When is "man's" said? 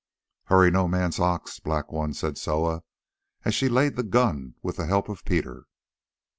0.87-1.19